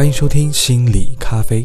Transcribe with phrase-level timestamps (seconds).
[0.00, 1.62] 欢迎收听心理咖啡。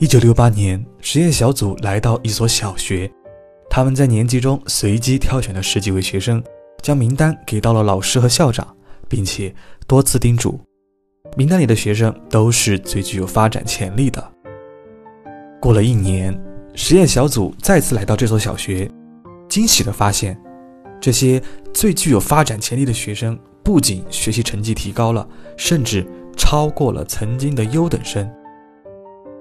[0.00, 3.08] 一九六八年，实验小组来到一所小学，
[3.70, 6.42] 他们在年级中随机挑选了十几位学生，
[6.82, 8.66] 将名单给到了老师和校长，
[9.08, 9.54] 并且
[9.86, 10.58] 多次叮嘱，
[11.36, 14.32] 名单里的学生都是最具有发展潜力的。
[15.60, 16.36] 过了一年，
[16.74, 18.90] 实验小组再次来到这所小学，
[19.48, 20.36] 惊喜地发现。
[21.02, 21.42] 这些
[21.74, 26.06] 最具有发展潜力的学生，不仅学习成绩提高了，甚至
[26.38, 28.30] 超过了曾经的优等生。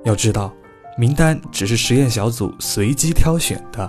[0.03, 0.52] 要知道，
[0.97, 3.88] 名单只是实验小组随机挑选的，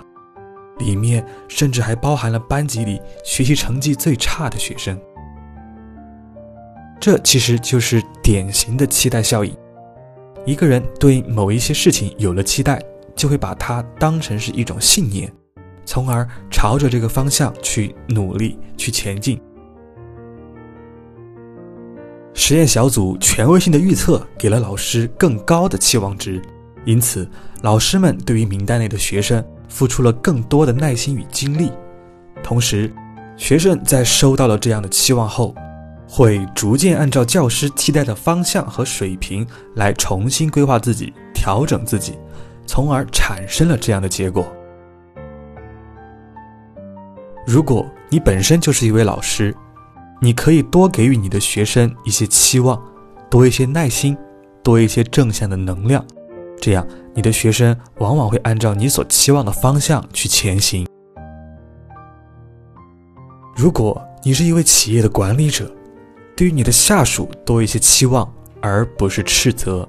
[0.77, 4.95] 里面甚至还包含了班级里学习成绩最差的学生。
[6.99, 9.51] 这其实就是典型的期待效应。
[10.45, 12.79] 一个人对某一些事情有了期待，
[13.15, 15.33] 就会把它当成是一种信念。
[15.85, 19.39] 从而朝着这个方向去努力去前进。
[22.33, 26.41] 实验小组权威性的预测给了老师更高的期望值，
[26.83, 27.29] 因此
[27.61, 31.71] 老师们对于名单内的学生付出了更多的耐心与精力。
[32.41, 32.91] 同时，
[33.37, 35.55] 学生在收到了这样的期望后，
[36.09, 42.17] 会逐渐按照教师期待的方向和水平来重新规划自己、调整自己，
[42.65, 44.45] 从而产生了这样的结果。
[47.45, 49.53] 如果你本身就是一位老师，
[50.21, 52.81] 你可以多给予你的学生一些期望，
[53.29, 54.17] 多一些耐心，
[54.63, 56.03] 多一些正向的能量，
[56.61, 60.87] 这样你的学生往往会按照你所期望的方向去前行。
[63.55, 65.69] 如果你是一位企业的管理者，
[66.35, 69.87] 对于你的下属多一些期望，而不是斥责，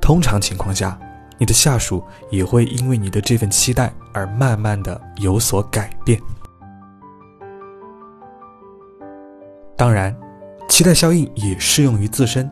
[0.00, 0.98] 通常情况下，
[1.36, 6.18] 你的下属也会因为你的这份期待而慢慢的有所改变。
[9.78, 10.12] 当然，
[10.68, 12.50] 期待效应也适用于自身。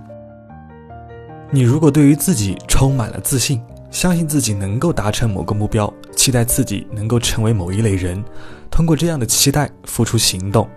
[1.50, 3.60] 你如果对于自己充满了自信，
[3.90, 8.24] 相信自己能够达成某个目标，期待自己能够成为某一类人，
[8.70, 10.68] 通过这样的期待付出行动，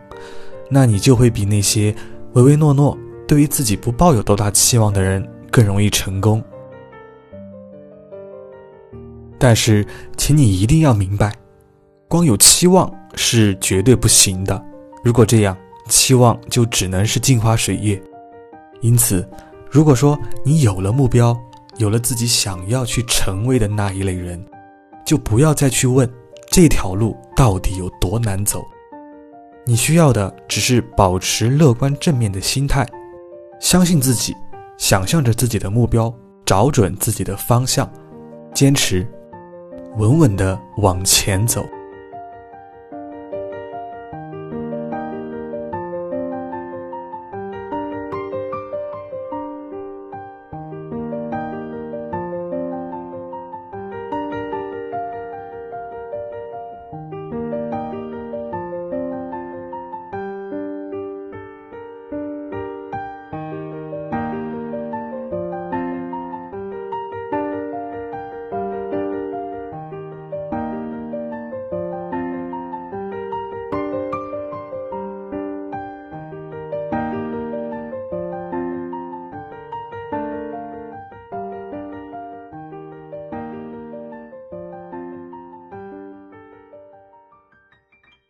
[0.72, 1.94] 那你就会比那些
[2.34, 6.44] 唯唯诺诺、对于自己不抱有多大期望的人更容易成功。
[9.38, 9.86] 但是，
[10.18, 11.32] 请你一定要明白，
[12.08, 14.60] 光有期望是绝对不行的。
[15.04, 15.56] 如果这样，
[15.90, 18.02] 期望就只能是镜花水月，
[18.82, 19.28] 因此，
[19.70, 21.38] 如果说你有了目标，
[21.78, 24.42] 有了自己想要去成为的那一类人，
[25.06, 26.10] 就不要再去问
[26.50, 28.64] 这条路到底有多难走。
[29.66, 32.88] 你需要的只是保持乐观正面的心态，
[33.60, 34.36] 相信自己，
[34.78, 36.14] 想象着自己的目标，
[36.46, 37.92] 找准自己的方向，
[38.54, 39.08] 坚持，
[39.98, 41.66] 稳稳地往前走。